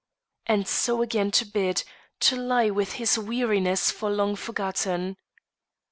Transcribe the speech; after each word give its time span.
And 0.47 0.67
so 0.67 1.03
again 1.03 1.29
to 1.29 1.45
bed, 1.45 1.83
to 2.21 2.35
lie 2.35 2.71
with 2.71 2.93
his 2.93 3.19
weariness 3.19 3.91
for 3.91 4.09
long 4.09 4.35
forgotten. 4.35 5.15